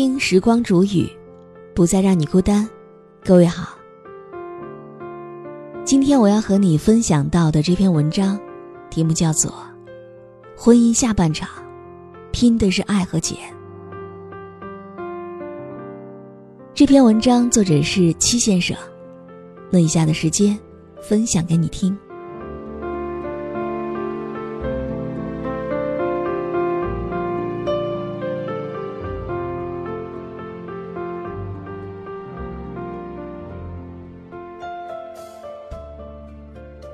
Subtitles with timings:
[0.00, 1.06] 听时光煮雨，
[1.74, 2.66] 不再让你孤单。
[3.22, 3.76] 各位好，
[5.84, 8.40] 今天我要和你分享到的这篇文章，
[8.88, 9.50] 题目叫做
[10.56, 11.50] 《婚姻下半场，
[12.32, 13.36] 拼的是爱和钱》。
[16.72, 18.74] 这篇文章作者是七先生，
[19.68, 20.58] 那以下的时间，
[21.02, 21.94] 分享给你听。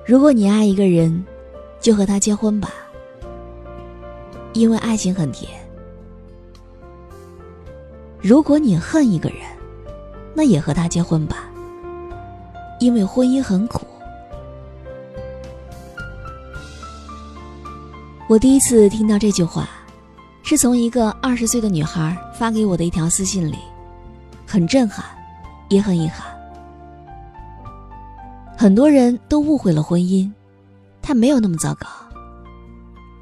[0.07, 1.27] 如果你爱一个人，
[1.81, 2.71] 就和他结婚吧，
[4.53, 5.51] 因为爱情很甜；
[8.23, 9.39] 如果你恨一个人，
[10.33, 11.51] 那也和他结婚吧，
[12.79, 13.85] 因为婚姻很苦。
[18.29, 19.69] 我第一次听到这句话，
[20.45, 23.59] 是从一个二十岁的女孩发给我的一条私信里，
[24.47, 25.05] 很震撼，
[25.69, 26.36] 也很遗憾。
[28.57, 30.31] 很多人都误会了婚姻，
[31.03, 31.87] 它没有那么糟糕。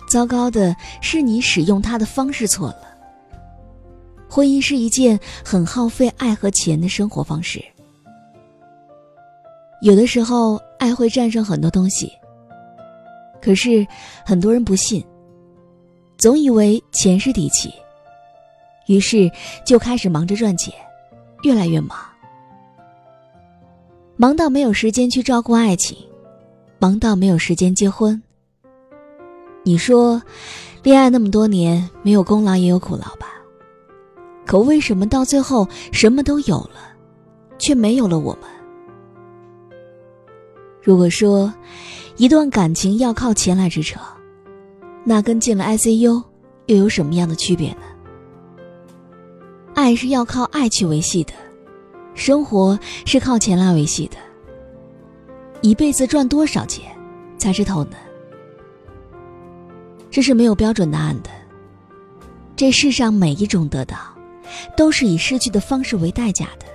[0.08, 2.82] 糟糕的是你使用它的方式错了。
[4.28, 7.62] 婚姻是一件很耗费爱和钱的生活方式。
[9.82, 12.12] 有的时候，爱会战胜很多东西。
[13.42, 13.86] 可是，
[14.24, 15.04] 很多人不信，
[16.16, 17.74] 总以为钱是底气，
[18.86, 19.30] 于是
[19.66, 20.72] 就开始忙着赚钱，
[21.42, 21.98] 越来越忙。
[24.16, 25.98] 忙到没有时间去照顾爱情，
[26.78, 28.22] 忙到没有时间结婚。
[29.64, 30.22] 你说，
[30.84, 33.26] 恋爱那么多年，没有功劳也有苦劳吧？
[34.46, 36.94] 可为什么到最后什么都有了，
[37.58, 38.48] 却没有了我们？
[40.80, 41.52] 如果说，
[42.16, 44.00] 一段感情要靠钱来支撑，
[45.02, 46.22] 那跟进了 ICU
[46.66, 47.82] 又有什么样的区别呢？
[49.74, 51.32] 爱是要靠爱去维系的。
[52.14, 54.16] 生活是靠钱来维系的。
[55.60, 56.84] 一辈子赚多少钱
[57.38, 57.96] 才是头呢？
[60.10, 61.30] 这是没有标准答案的。
[62.54, 63.96] 这世上每一种得到，
[64.76, 66.66] 都是以失去的方式为代价的。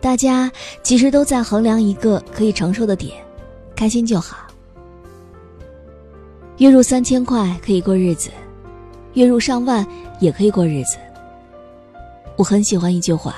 [0.00, 0.50] 大家
[0.82, 3.22] 其实都在衡量一个可以承受的点，
[3.76, 4.48] 开心就好。
[6.56, 8.30] 月入三千块可以过日子，
[9.12, 9.86] 月入上万
[10.18, 10.96] 也可以过日子。
[12.40, 13.36] 我很喜欢一句话：“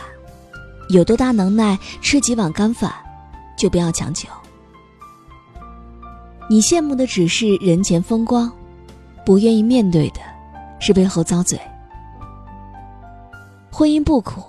[0.89, 2.95] 有多大能耐吃几碗干饭，
[3.57, 4.29] 就不要强求。”
[6.49, 8.49] 你羡慕的只是人前风光，
[9.27, 10.21] 不愿意面对的
[10.79, 11.61] 是背后遭罪。
[13.73, 14.41] 婚姻不苦，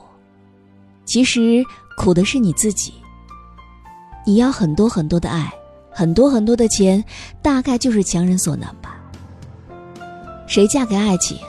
[1.03, 1.65] 其实
[1.97, 2.93] 苦的是你自己。
[4.23, 5.51] 你要很多很多的爱，
[5.89, 7.03] 很多很多的钱，
[7.41, 9.01] 大概就是强人所难吧。
[10.45, 11.39] 谁嫁给爱情，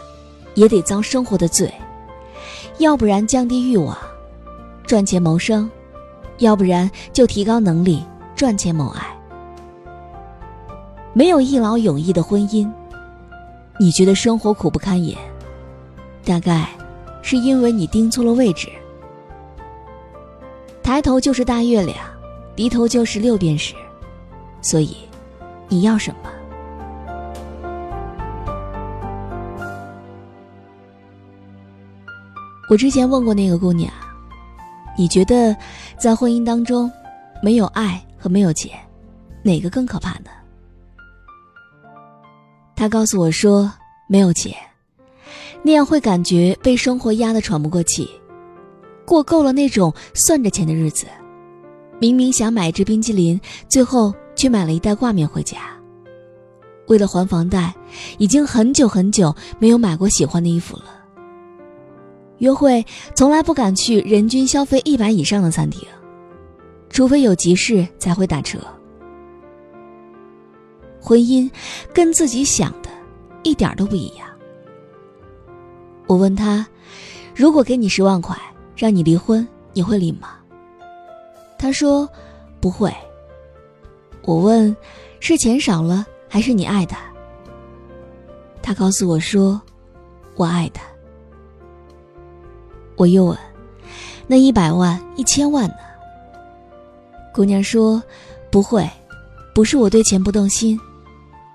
[0.54, 1.70] 也得遭生活的罪。
[2.78, 3.96] 要不然降低欲望，
[4.86, 5.68] 赚钱谋生；
[6.38, 8.02] 要不然就提高能力，
[8.34, 9.16] 赚钱谋爱。
[11.12, 12.68] 没有一劳永逸的婚姻，
[13.78, 15.16] 你觉得生活苦不堪言，
[16.24, 16.68] 大概
[17.22, 18.68] 是因为你盯错了位置。
[20.82, 21.96] 抬头就是大月亮，
[22.56, 23.74] 低头就是六便士，
[24.60, 24.96] 所以
[25.68, 26.30] 你要什么？
[32.74, 33.88] 我之前问过那个姑娘
[34.98, 35.56] ：“你觉得
[35.96, 36.90] 在婚姻当中，
[37.40, 38.72] 没有爱和没有钱，
[39.44, 40.30] 哪个更可怕呢？”
[42.74, 43.72] 她告诉我说
[44.10, 44.52] ：“没有钱，
[45.62, 48.10] 那样会感觉被生活压得喘不过气，
[49.06, 51.06] 过够了那种算着钱的日子。
[52.00, 55.58] 明明想买一支冰激凌，最后却买了一袋挂面回家。
[56.88, 57.72] 为了还房贷，
[58.19, 60.87] 已经很久很久没有买过喜欢的衣服了。”
[62.44, 65.88] 约会从来不敢去人均消费一百以上的餐厅，
[66.91, 68.58] 除非有急事才会打车。
[71.00, 71.50] 婚姻
[71.94, 72.91] 跟自己想的
[73.43, 74.29] 一点都不一样。
[76.06, 76.67] 我问他，
[77.35, 78.37] 如果给你十万块
[78.76, 80.35] 让你离婚，你会离吗？
[81.58, 82.06] 他说
[82.61, 82.94] 不会。
[84.23, 84.76] 我问，
[85.19, 86.99] 是钱少了还是你爱他？
[88.61, 89.58] 他告诉我说，
[90.37, 90.94] 我爱他。
[92.96, 93.38] 我又问
[94.26, 95.76] ：“那一百万、一千万呢？”
[97.35, 98.02] 姑娘说
[98.50, 98.88] ：“不会，
[99.55, 100.79] 不是我对钱不动心，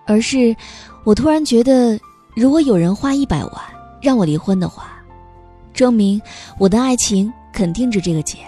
[0.06, 0.56] 而是
[1.06, 1.98] 我突然觉得，
[2.36, 3.54] 如果有人花一百万
[4.02, 5.02] 让我离婚的话，
[5.74, 6.22] 证明
[6.58, 8.46] 我的爱情肯定值这个钱。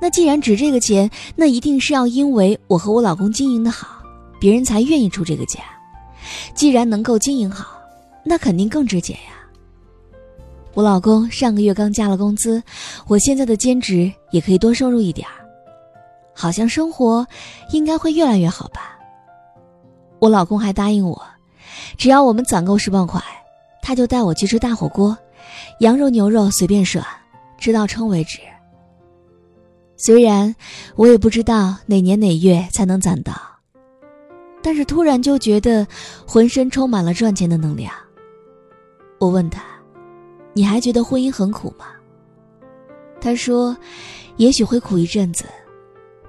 [0.00, 4.02] 那既然值这个钱，那一定是要因为我和我老公经营的好，
[4.40, 5.60] 别人才愿意出这个价。
[6.54, 7.78] 既然能够经营好，
[8.24, 9.36] 那肯定更值钱呀。”
[10.72, 12.62] 我老公上个月刚加了工资，
[13.08, 15.34] 我现在的兼职也可以多收入一点儿，
[16.32, 17.26] 好像生活
[17.72, 18.96] 应该会越来越好吧。
[20.20, 21.20] 我老公还答应我，
[21.98, 23.20] 只要我们攒够十万块，
[23.82, 25.18] 他就带我去吃大火锅，
[25.80, 27.04] 羊肉牛肉随便涮，
[27.58, 28.38] 吃到撑为止。
[29.96, 30.54] 虽然
[30.94, 33.34] 我也不知道哪年哪月才能攒到，
[34.62, 35.86] 但是突然就觉得
[36.26, 37.92] 浑身充满了赚钱的能量。
[39.18, 39.62] 我问他。
[40.52, 41.86] 你还觉得婚姻很苦吗？
[43.20, 43.76] 他说
[44.38, 45.44] ：“也许会苦一阵子，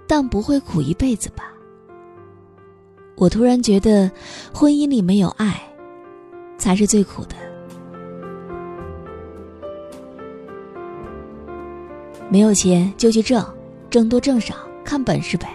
[0.07, 1.53] 但不会苦一辈子吧。”
[3.15, 4.11] 我突然觉得，
[4.53, 5.61] 婚姻里没有爱，
[6.57, 7.35] 才是最苦的。
[12.29, 13.45] 没有钱就去挣，
[13.89, 15.49] 挣多挣少看本事呗。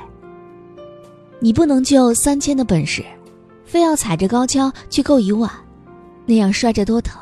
[1.39, 3.05] 你不能就三千的本事，
[3.65, 5.51] 非要踩着高跷去够一万，
[6.25, 7.21] 那样摔着多疼。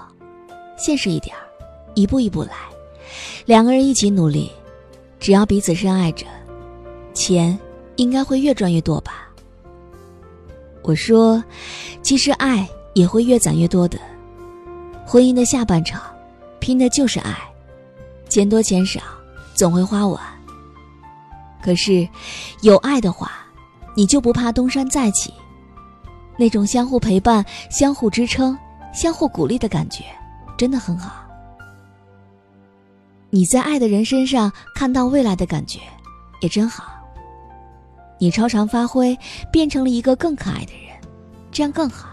[0.76, 1.42] 现实一点儿
[1.94, 2.52] 一步一步来，
[3.46, 4.50] 两个人一起努力，
[5.20, 6.26] 只要彼此深爱着，
[7.14, 7.58] 钱
[7.96, 9.28] 应该会越赚越多吧。
[10.82, 11.42] 我说，
[12.02, 13.98] 其实爱也会越攒越多的。
[15.06, 16.02] 婚姻的下半场，
[16.58, 17.34] 拼的就是爱，
[18.28, 19.00] 钱多钱少
[19.54, 20.20] 总会花完。
[21.62, 22.06] 可是，
[22.62, 23.30] 有爱的话，
[23.94, 25.32] 你就不怕东山再起，
[26.36, 28.58] 那种相互陪伴、相互支撑、
[28.92, 30.04] 相互鼓励的感觉。
[30.56, 31.24] 真的很好。
[33.30, 35.80] 你在爱的人身上看到未来的感觉，
[36.40, 36.84] 也真好。
[38.18, 39.18] 你超常发挥，
[39.50, 40.96] 变成了一个更可爱的人，
[41.50, 42.10] 这样更好。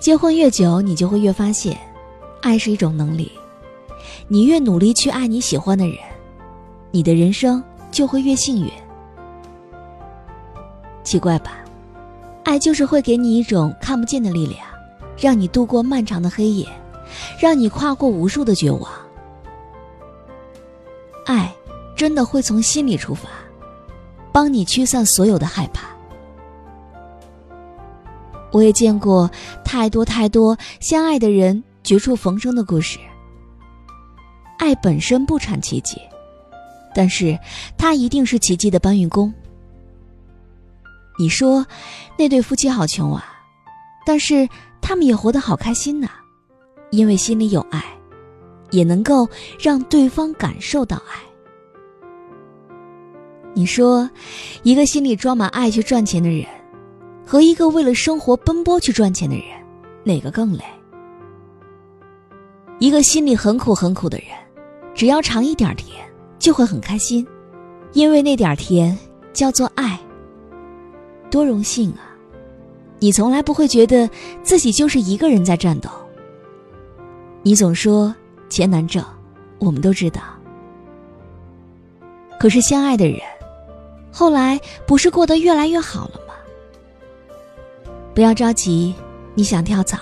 [0.00, 1.76] 结婚越久，你就会越发现，
[2.40, 3.30] 爱是一种能力。
[4.28, 5.98] 你越努力去爱你喜欢的人，
[6.90, 8.70] 你的人生就会越幸运。
[11.04, 11.58] 奇怪吧？
[12.44, 14.60] 爱就是会给你一种看不见的力量。
[15.18, 16.68] 让你度过漫长的黑夜，
[17.40, 18.90] 让你跨过无数的绝望。
[21.24, 21.52] 爱
[21.96, 23.28] 真的会从心里出发，
[24.30, 25.88] 帮你驱散所有的害怕。
[28.52, 29.30] 我也见过
[29.64, 32.98] 太多太多相爱的人绝处逢生的故事。
[34.58, 36.00] 爱本身不产奇迹，
[36.94, 37.38] 但是
[37.78, 39.32] 它一定是奇迹的搬运工。
[41.18, 41.66] 你说
[42.18, 43.24] 那对夫妻好穷啊，
[44.04, 44.46] 但是。
[44.88, 46.08] 他们也活得好开心呐，
[46.90, 47.84] 因为心里有爱，
[48.70, 49.28] 也能够
[49.58, 51.18] 让对方感受到爱。
[53.52, 54.08] 你说，
[54.62, 56.46] 一个心里装满爱去赚钱的人，
[57.26, 59.44] 和一个为了生活奔波去赚钱的人，
[60.04, 60.62] 哪个更累？
[62.78, 64.28] 一个心里很苦很苦的人，
[64.94, 66.06] 只要尝一点甜，
[66.38, 67.26] 就会很开心，
[67.92, 68.96] 因为那点甜
[69.32, 69.98] 叫做爱。
[71.28, 72.05] 多荣幸啊！
[73.06, 74.10] 你从来不会觉得
[74.42, 75.88] 自己就是一个人在战斗。
[77.44, 78.12] 你总说
[78.48, 79.00] 钱难挣，
[79.60, 80.20] 我们都知道。
[82.36, 83.20] 可是相爱的人，
[84.10, 86.34] 后来不是过得越来越好了吗？
[88.12, 88.92] 不要着急，
[89.36, 89.96] 你想跳槽，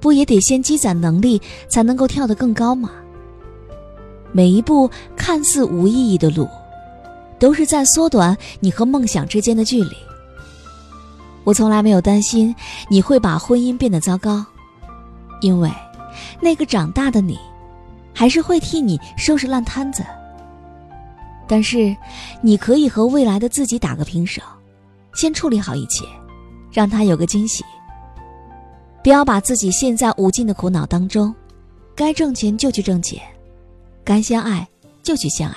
[0.00, 2.90] 不也得先积攒能力，才能够跳得更高吗？
[4.32, 6.48] 每一步看似无意义的路，
[7.38, 9.96] 都是在缩短你和梦想之间的距离。
[11.46, 12.52] 我从来没有担心
[12.88, 14.44] 你会把婚姻变得糟糕，
[15.40, 15.70] 因为
[16.40, 17.38] 那个长大的你，
[18.12, 20.04] 还是会替你收拾烂摊子。
[21.46, 21.96] 但是，
[22.42, 24.42] 你可以和未来的自己打个平手，
[25.14, 26.04] 先处理好一切，
[26.72, 27.64] 让他有个惊喜。
[29.04, 31.32] 不要把自己陷在无尽的苦恼当中，
[31.94, 33.22] 该挣钱就去挣钱，
[34.02, 34.66] 该相爱
[35.04, 35.56] 就去相爱。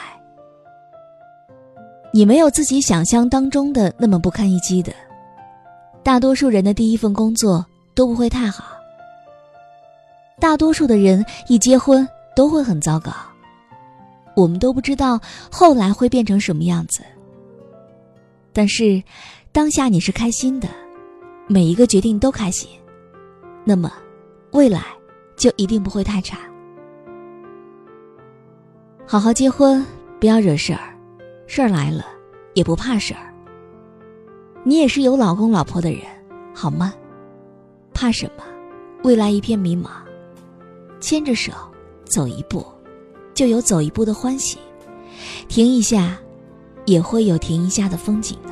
[2.14, 4.94] 你没有自己想象当中的那么不堪一击的。
[6.04, 8.66] 大多数人的第一份工作都不会太好，
[10.40, 13.12] 大多数的人一结婚都会很糟糕，
[14.36, 15.20] 我们都不知道
[15.52, 17.02] 后来会变成什么样子。
[18.52, 19.02] 但是，
[19.52, 20.68] 当下你是开心的，
[21.48, 22.70] 每一个决定都开心，
[23.64, 23.92] 那么，
[24.52, 24.84] 未来
[25.36, 26.40] 就一定不会太差。
[29.06, 29.86] 好好结婚，
[30.20, 30.96] 不要惹事儿，
[31.46, 32.06] 事儿来了
[32.56, 33.29] 也不怕事儿。
[34.64, 36.02] 你也是有老公老婆的人，
[36.54, 36.94] 好吗？
[37.94, 38.44] 怕什么？
[39.04, 39.90] 未来一片迷茫，
[41.00, 41.54] 牵着手
[42.04, 42.66] 走一步，
[43.34, 44.58] 就有走一步的欢喜；
[45.48, 46.18] 停一下，
[46.86, 48.52] 也会有停一下的风景呢。